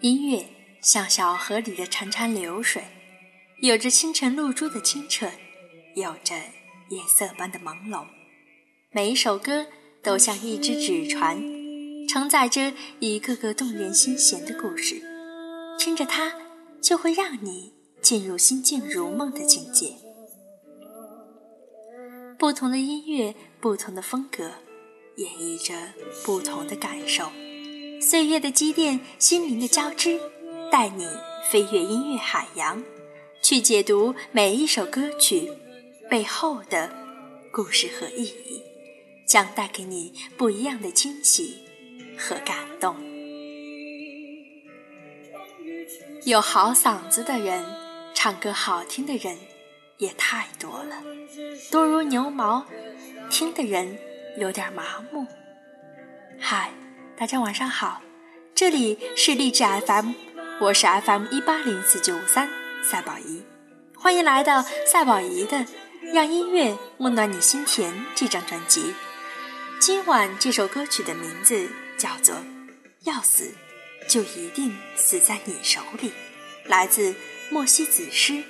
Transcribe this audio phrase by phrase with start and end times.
[0.00, 0.46] 音乐
[0.80, 2.84] 像小河里的潺潺流水，
[3.60, 5.28] 有着清晨露珠的清澈，
[5.96, 6.36] 有着
[6.90, 8.06] 夜色般的朦胧。
[8.92, 9.66] 每一首歌
[10.00, 11.42] 都像一只纸船，
[12.08, 15.02] 承载着一个个动人心弦的故事。
[15.80, 16.32] 听着它，
[16.80, 19.96] 就会让你进入心静如梦的境界。
[22.38, 24.52] 不同的音乐，不同的风格，
[25.16, 25.74] 演绎着
[26.24, 27.28] 不同的感受。
[28.00, 30.20] 岁月的积淀，心灵的交织，
[30.70, 31.06] 带你
[31.50, 32.82] 飞越音乐海洋，
[33.42, 35.50] 去解读每一首歌曲
[36.08, 36.90] 背后的
[37.50, 38.62] 故事和意义，
[39.26, 41.58] 将带给你不一样的惊喜
[42.16, 42.96] 和感动。
[46.24, 47.64] 有好嗓子的人，
[48.14, 49.36] 唱歌好听的人
[49.96, 51.02] 也太多了，
[51.70, 52.64] 多如牛毛，
[53.28, 53.98] 听的人
[54.38, 55.26] 有点麻木。
[56.38, 56.72] 嗨。
[57.18, 58.00] 大家晚上好，
[58.54, 60.12] 这里是励志 FM，
[60.60, 62.48] 我是 FM 一八零四九五三
[62.88, 63.42] 赛宝仪，
[63.96, 65.56] 欢迎来到赛宝仪的
[66.14, 68.94] 《让音乐温暖你心田》这张专辑。
[69.80, 72.36] 今晚这首歌曲的名字叫做
[73.02, 73.52] 《要死
[74.08, 76.10] 就一定死在你手里》，
[76.66, 77.16] 来自
[77.50, 78.44] 莫西子诗。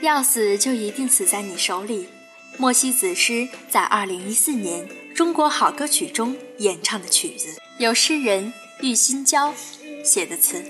[0.00, 2.08] 要死就一定死在你手里。
[2.56, 9.52] 莫西子诗在二零一四年《中国好歌曲》中演唱的曲子，由诗人郁新娇
[10.04, 10.62] 写的词。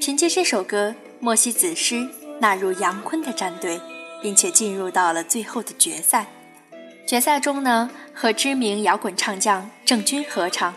[0.00, 2.08] 凭借这首歌，莫西子诗
[2.40, 3.80] 纳入杨坤的战队，
[4.22, 6.26] 并且进入到了最后的决赛。
[7.06, 10.74] 决赛中呢，和知名摇滚唱将郑钧合唱，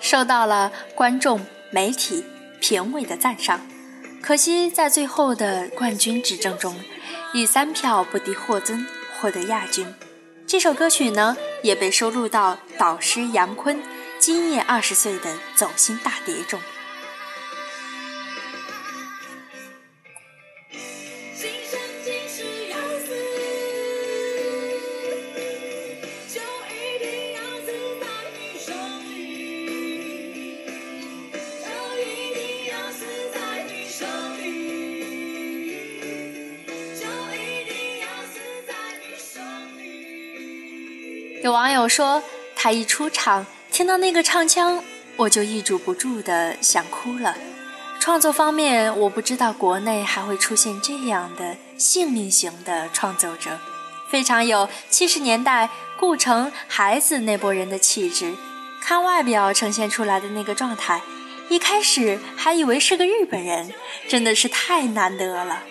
[0.00, 2.24] 受到了观众、媒体、
[2.60, 3.66] 评委的赞赏。
[4.26, 6.74] 可惜在最后的冠军之争中。
[7.32, 9.86] 以三票不敌霍尊，获得亚军。
[10.48, 13.80] 这首歌曲呢，也被收录到导师杨坤
[14.18, 16.58] 今夜二十岁的走心大碟中。
[41.46, 42.24] 有网友说，
[42.56, 44.82] 他一出场，听到那个唱腔，
[45.14, 47.36] 我就抑制不住的想哭了。
[48.00, 53.60] 创作方面，我不知道国内还会出现这样的性命型的创作者，
[54.10, 58.34] 非常有七十年代顾城孩子那波人的气质。
[58.82, 61.00] 看外表呈现出来的那个状态，
[61.48, 63.72] 一开始还以为是个日本人，
[64.08, 65.62] 真的是太难得了。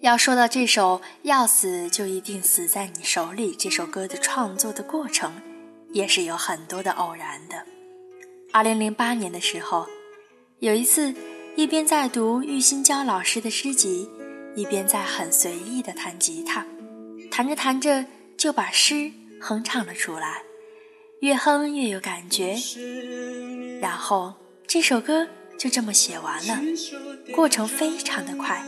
[0.00, 5.30] 要说到这首《要死就一定死在你手里》这首歌的创作的过程，
[5.92, 7.66] 也是有很多的偶然的。
[8.50, 9.86] 二零零八年的时候，
[10.60, 11.14] 有一次，
[11.54, 14.08] 一边在读郁新娇老师的诗集，
[14.56, 16.64] 一边在很随意的弹吉他，
[17.30, 18.06] 弹着弹着
[18.38, 20.40] 就把诗哼唱了出来，
[21.20, 22.56] 越哼越有感觉，
[23.82, 24.32] 然后
[24.66, 25.28] 这首歌
[25.58, 26.58] 就这么写完了，
[27.34, 28.64] 过程非常的快，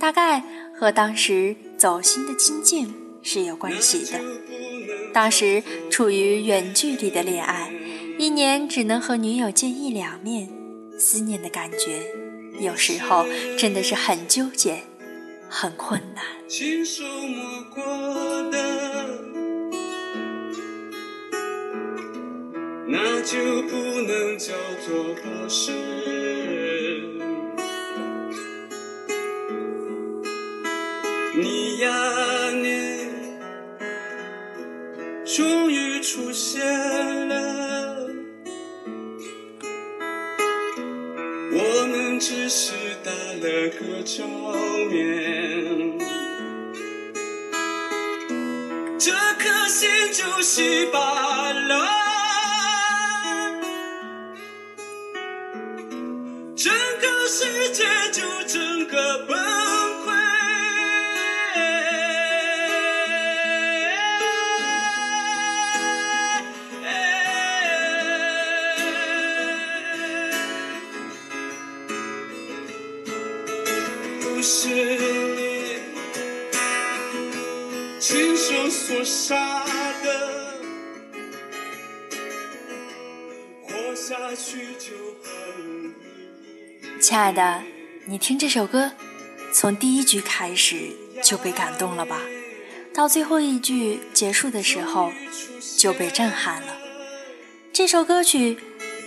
[0.00, 0.42] 大概。
[0.80, 4.18] 和当时走心的亲近是有关系的。
[5.12, 7.70] 当时处于远距离的恋爱，
[8.18, 10.48] 一年只能和女友见一两面，
[10.98, 12.00] 思念的感觉
[12.60, 13.26] 有时候
[13.58, 14.84] 真的是很纠结，
[15.50, 16.24] 很困难。
[22.88, 23.38] 那就
[23.68, 24.54] 不能叫
[24.86, 26.19] 做你
[31.80, 33.08] 呀，你
[35.24, 36.60] 终于出现
[37.28, 38.06] 了，
[41.52, 42.72] 我们只是
[43.02, 44.26] 打了个照
[44.90, 45.98] 面，
[48.98, 51.99] 这颗心就稀巴了，
[78.90, 79.64] 所杀
[80.02, 80.62] 的，
[83.62, 84.90] 活下去就
[85.22, 85.94] 很
[87.00, 87.62] 亲爱的，
[88.06, 88.90] 你听这首歌，
[89.52, 90.90] 从第一句开始
[91.22, 92.20] 就被感动了吧？
[92.92, 95.12] 到最后一句结束的时候，
[95.78, 96.76] 就被震撼了。
[97.72, 98.58] 这首歌曲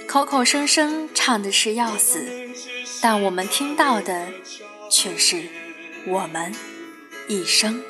[0.08, 2.26] 口口声声唱的是要死，
[3.02, 4.30] 但我们听到的
[4.90, 5.44] 却是
[6.08, 6.56] 我们
[7.28, 7.84] 一生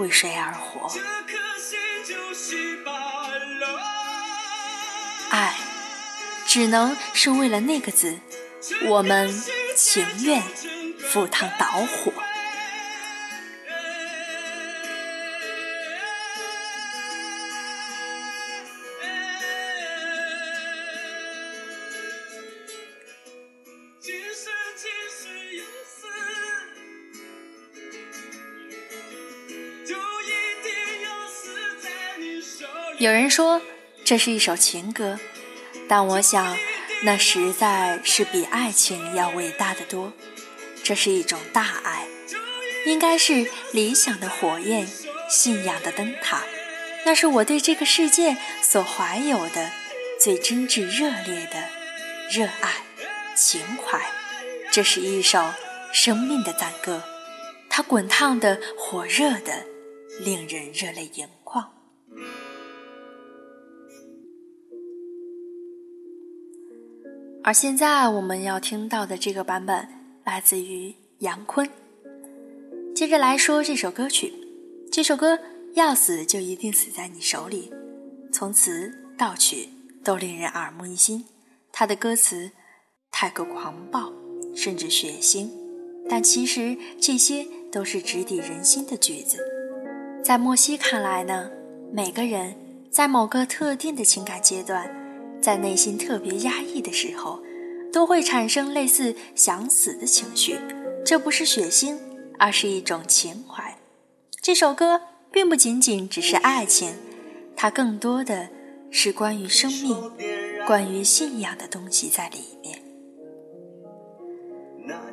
[0.00, 0.90] 为谁而活。
[5.28, 5.54] 爱，
[6.46, 8.18] 只能是为了那个字，
[8.86, 9.30] 我们
[9.76, 10.42] 情愿
[10.98, 12.12] 赴汤蹈火。
[33.00, 33.62] 有人说
[34.04, 35.18] 这是一首情歌，
[35.88, 36.54] 但我想
[37.02, 40.12] 那实在是比爱情要伟大的多。
[40.84, 42.06] 这是一种大爱，
[42.84, 44.86] 应该是理想的火焰，
[45.30, 46.42] 信仰的灯塔。
[47.06, 49.70] 那是我对这个世界所怀有的
[50.20, 51.64] 最真挚热烈的
[52.30, 52.84] 热爱
[53.34, 53.98] 情怀。
[54.70, 55.54] 这是一首
[55.90, 57.02] 生命的赞歌，
[57.70, 59.64] 它滚烫的、火热的，
[60.20, 61.72] 令人热泪盈眶。
[67.42, 69.88] 而现在我们要听到的这个版本
[70.24, 71.68] 来自于杨坤。
[72.94, 74.32] 接着来说这首歌曲，
[74.92, 75.38] 这首歌
[75.72, 77.72] 要死就一定死在你手里，
[78.30, 79.70] 从词到曲
[80.04, 81.24] 都令人耳目一新。
[81.72, 82.50] 它的歌词
[83.10, 84.12] 太过狂暴，
[84.54, 85.48] 甚至血腥，
[86.10, 89.38] 但其实这些都是直抵人心的句子。
[90.22, 91.50] 在莫西看来呢，
[91.90, 92.54] 每个人
[92.90, 94.94] 在某个特定的情感阶段。
[95.40, 97.42] 在内心特别压抑的时候，
[97.92, 100.58] 都会产生类似想死的情绪。
[101.04, 101.96] 这不是血腥，
[102.38, 103.76] 而是一种情怀。
[104.40, 105.00] 这首歌
[105.32, 106.94] 并不仅仅只是爱情，
[107.56, 108.48] 它更多的
[108.90, 109.96] 是关于生命、
[110.66, 112.82] 关于信仰的东西在里面。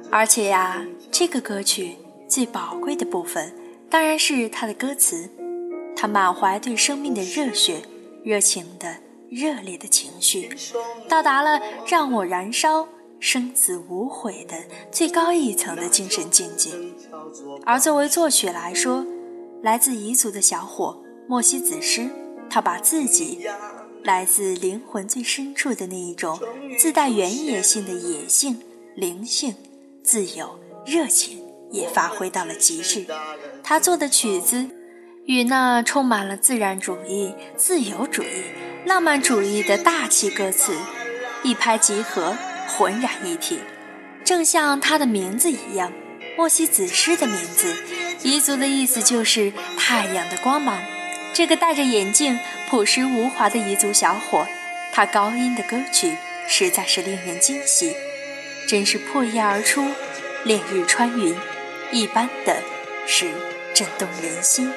[0.09, 1.95] 而且呀，这个歌曲
[2.27, 3.53] 最宝贵的部分，
[3.89, 5.29] 当然是它的歌词。
[5.95, 7.81] 它满怀对生命的热血、
[8.23, 8.97] 热情的。
[9.29, 10.49] 热烈的情绪，
[11.09, 12.87] 到达了让我燃烧、
[13.19, 14.55] 生死无悔的
[14.91, 16.71] 最高一层的精神境界。
[17.65, 19.05] 而作为作曲来说，
[19.61, 22.09] 来自彝族的小伙莫西子诗，
[22.49, 23.45] 他把自己
[24.03, 26.39] 来自灵魂最深处的那一种
[26.77, 28.61] 自带原野性的野性、
[28.95, 29.55] 灵性、
[30.03, 33.05] 自由、热情也发挥到了极致。
[33.61, 34.69] 他做的曲子
[35.25, 38.43] 与那充满了自然主义、自由主义。
[38.87, 40.73] 浪漫主义的大气歌词，
[41.43, 42.37] 一拍即合，
[42.69, 43.59] 浑然一体，
[44.23, 45.91] 正像他的名字一样，
[46.37, 47.75] 莫西子诗的名字，
[48.23, 50.79] 彝族的意思就是太阳的光芒。
[51.33, 54.47] 这个戴着眼镜、朴实无华的彝族小伙，
[54.93, 56.15] 他高音的歌曲
[56.47, 57.93] 实在是令人惊喜，
[58.69, 59.85] 真是破叶而出，
[60.45, 61.35] 烈日穿云，
[61.91, 62.63] 一般的
[63.05, 63.25] 是
[63.73, 64.71] 震动人心。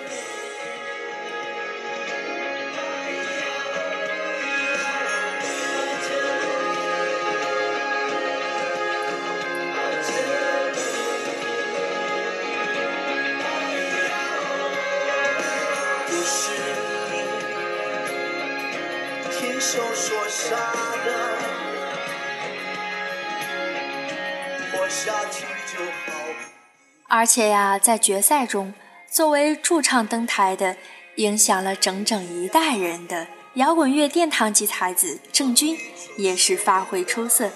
[27.12, 28.72] 而且呀，在决赛中，
[29.10, 30.76] 作为驻唱登台的，
[31.16, 35.76] 影响了整整一代人的摇滚乐殿堂级才子郑钧，
[36.16, 37.50] 也是发挥出色。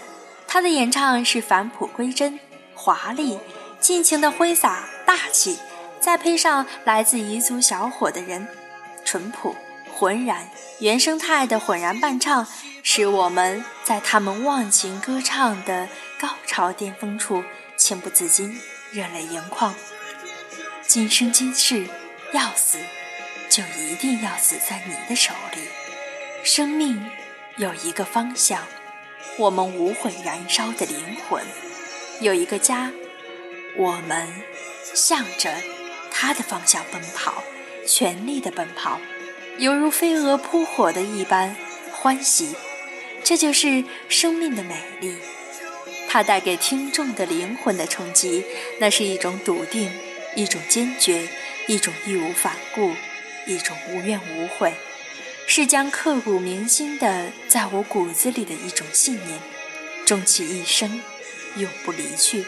[0.48, 2.38] 他的演唱是返璞归真、
[2.74, 3.38] 华丽、
[3.80, 5.58] 尽情的挥洒、大气，
[6.00, 8.48] 再配上来自彝族小伙的人，
[9.04, 9.54] 淳朴、
[9.94, 12.46] 浑然、原生态的浑然伴唱，
[12.86, 15.88] 使我们在他们忘情歌唱的
[16.20, 17.42] 高潮巅峰处，
[17.76, 18.60] 情不自禁。
[18.92, 19.74] 热泪盈眶，
[20.86, 21.88] 今生今世
[22.32, 22.78] 要死，
[23.48, 25.62] 就一定要死在你的手里。
[26.44, 27.10] 生命
[27.56, 28.62] 有一个方向，
[29.38, 31.42] 我们无悔燃烧的灵魂
[32.20, 32.92] 有一个家，
[33.76, 34.28] 我们
[34.94, 35.52] 向着
[36.12, 37.42] 他的方向奔跑，
[37.88, 39.00] 全力的奔跑，
[39.58, 41.56] 犹如飞蛾扑火的一般
[41.90, 42.54] 欢喜。
[43.24, 45.16] 这就是生命的美丽。
[46.08, 48.44] 它带给听众的灵魂的冲击，
[48.78, 49.90] 那是一种笃定，
[50.36, 51.26] 一种坚决，
[51.66, 52.92] 一种义无反顾，
[53.46, 54.74] 一种无怨无悔，
[55.46, 59.40] 是将刻骨铭心的在我骨子里的一种信念，
[60.06, 61.02] 终其一生，
[61.56, 62.44] 永不离去。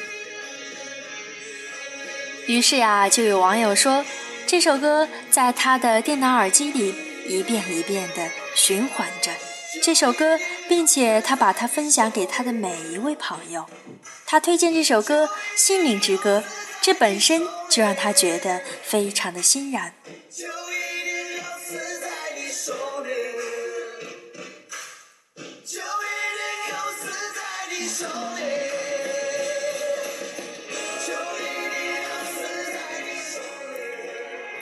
[2.46, 4.04] 于是呀，就有网友说，
[4.46, 6.94] 这首歌在他的电脑耳机里
[7.26, 9.32] 一遍一遍地循环着
[9.82, 13.66] 这首歌，并且他把它分享给他的每一位朋友。
[14.26, 16.44] 他推荐这首歌《心灵之歌》，
[16.80, 19.94] 这本身就让他觉得非常的欣然。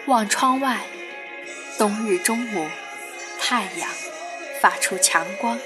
[0.06, 0.84] 望窗外，
[1.78, 2.68] 冬日中午，
[3.40, 3.88] 太阳
[4.60, 5.58] 发出强光，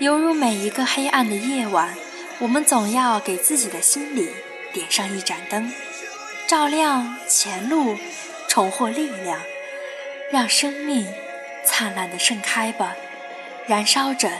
[0.00, 1.92] 犹如每一个黑暗的夜晚，
[2.38, 4.30] 我们总要给自己的心里
[4.72, 5.72] 点上一盏灯，
[6.46, 7.96] 照亮前路，
[8.48, 9.42] 重获力量，
[10.30, 11.04] 让生命
[11.64, 12.94] 灿烂的盛开吧，
[13.66, 14.30] 燃烧着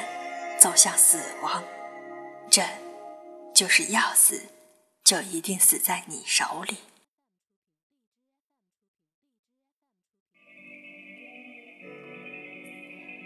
[0.60, 1.64] 走向死亡，
[2.48, 2.62] 这
[3.52, 4.44] 就是要死，
[5.02, 6.76] 就一定死在你手里。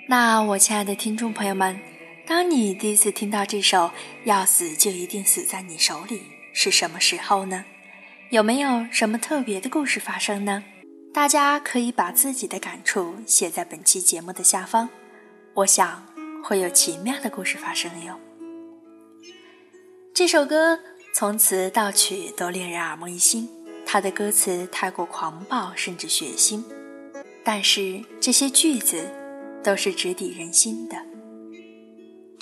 [0.08, 1.78] 那我亲爱的听众朋友们，
[2.26, 3.78] 当你第一次听到这首
[4.24, 6.18] 《要死就一定死在你手里》
[6.52, 7.64] 是什么时候呢？
[8.30, 10.62] 有没有什么特别的故事发生呢？
[11.12, 14.88] 大家可以把自己的感触写在本期节目的下方，
[15.54, 16.06] 我想
[16.42, 18.18] 会有奇妙的故事发生哟。
[20.14, 20.78] 这首歌
[21.14, 23.48] 从词到曲都令人耳目一新，
[23.84, 26.62] 它的歌词太过狂暴甚至血腥，
[27.44, 29.10] 但是这些句子。
[29.64, 30.96] 都是直抵人心的。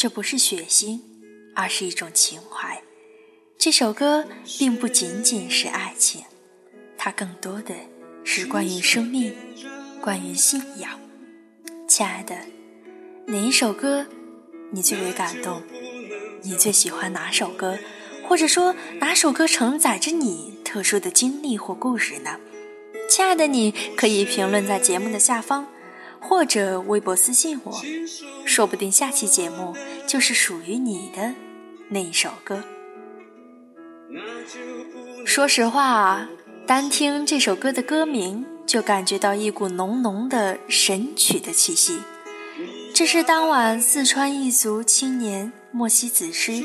[0.00, 0.98] 这不是血腥，
[1.54, 2.82] 而是一种情怀。
[3.58, 4.24] 这首歌
[4.58, 6.22] 并不仅仅是爱情，
[6.96, 7.74] 它更多的
[8.24, 9.36] 是关于生命，
[10.00, 10.98] 关于信仰。
[11.86, 12.34] 亲爱的，
[13.26, 14.06] 哪一首歌
[14.70, 15.60] 你最为感动？
[16.44, 17.78] 你最喜欢哪首歌？
[18.26, 22.40] 或者说哪首歌承载着你特殊的经历或故事呢？
[23.10, 25.66] 亲爱的，你可以评论在节目的下方。
[26.20, 27.82] 或者微博私信我，
[28.44, 29.74] 说不定下期节目
[30.06, 31.34] 就是属于你的
[31.88, 32.62] 那一首歌。
[35.24, 36.28] 说实话，
[36.66, 42.00] 单听这首歌的歌名，就感觉到一股浓浓的神曲的气息。
[42.94, 46.62] 这是当晚四川彝族青年莫西子诗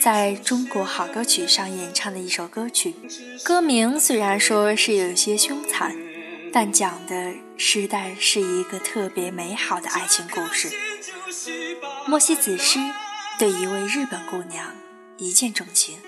[0.00, 2.94] 在中国好歌曲上演唱的一首歌曲。
[3.44, 5.96] 歌名虽然说是有些凶残。
[6.50, 10.70] 但讲的实在是一个特别美好的爱情故事。
[12.06, 12.78] 莫西子诗
[13.38, 14.74] 对一位日本姑娘
[15.16, 15.98] 一见钟情，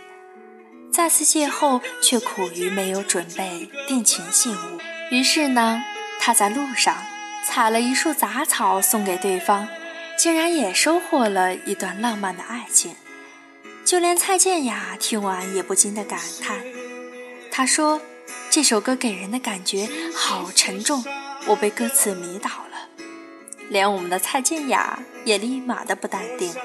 [0.93, 4.79] 再次邂逅却苦于没有准备定情信物，
[5.11, 5.83] 于是呢，
[6.21, 6.97] 他在路上
[7.45, 9.69] 采了一束杂草送给对方，
[10.17, 12.95] 竟然也收获了一段浪漫的爱情。
[13.85, 16.65] 就连蔡健雅听完也不禁的感叹，
[17.51, 18.01] 他说。
[18.49, 21.05] 这首歌给人的感觉好沉重，
[21.47, 23.05] 我被歌词迷倒了，
[23.69, 26.61] 连我们的蔡健雅也立马的不淡定了。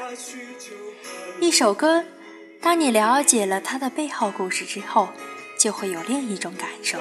[1.39, 2.03] 一首歌，
[2.61, 5.09] 当你了解了它的背后故事之后，
[5.59, 6.99] 就会有另一种感受。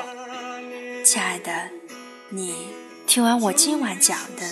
[1.05, 1.69] 亲爱的，
[2.31, 2.69] 你
[3.07, 4.43] 听完我今晚讲的，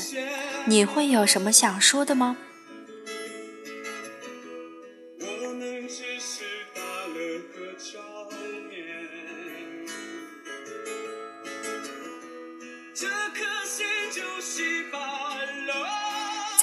[0.66, 2.36] 你会有什么想说的吗？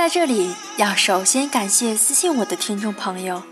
[0.09, 3.43] 在这里，要首先感谢私信我的听众朋友，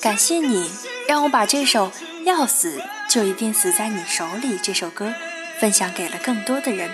[0.00, 0.68] 感谢你
[1.06, 1.90] 让我把这首
[2.24, 5.14] 《要死就一定死在你手里》这首歌
[5.60, 6.90] 分享给了更多的人。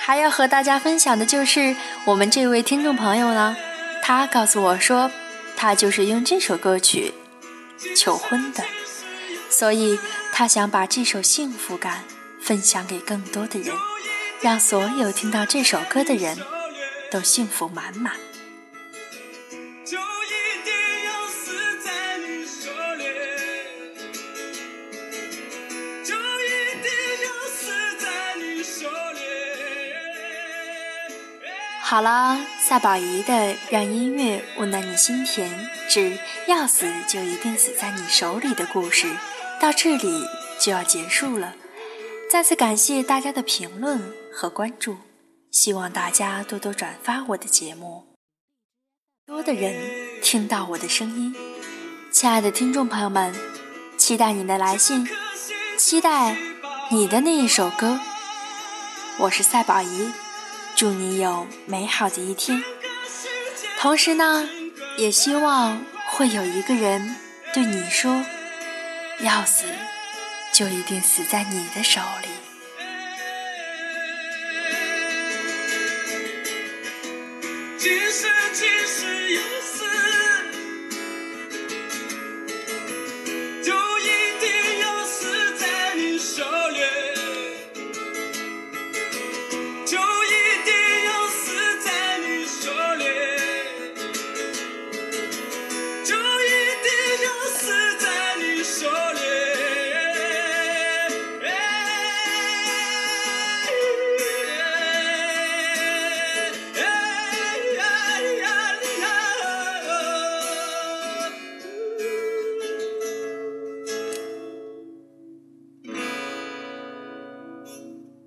[0.00, 3.56] 还要和大家分享的就是我们这位听众朋友呢，
[4.02, 5.12] 他告诉我说，
[5.56, 7.14] 他就是用这首歌曲
[7.94, 8.64] 求婚的，
[9.48, 10.00] 所以
[10.32, 12.02] 他想把这首幸福感
[12.40, 13.72] 分享给更多的人，
[14.40, 16.36] 让所有听到这首歌的人。
[17.12, 18.14] 都幸福满满。
[31.92, 33.34] 好了，赛宝仪的
[33.68, 35.46] 《让音乐温暖你心田》
[35.92, 39.14] 之要死就一定死在你手里的故事，
[39.60, 40.24] 到这里
[40.58, 41.54] 就要结束了。
[42.30, 44.96] 再次感谢大家的评论和关注。
[45.50, 48.06] 希望大家多多转发我的节目，
[49.26, 49.74] 多的人
[50.22, 51.36] 听到我的声音，
[52.10, 53.34] 亲爱的听众朋友们，
[53.98, 55.06] 期待你的来信，
[55.76, 56.38] 期待
[56.90, 58.00] 你的那一首歌。
[59.18, 60.10] 我是赛宝仪，
[60.76, 62.62] 祝你有美好的一天。
[63.78, 64.48] 同时呢，
[64.96, 67.16] 也希望会有一个人
[67.52, 68.24] 对你说
[69.20, 69.64] ：“要死，
[70.52, 72.28] 就一定死在你的手里。”。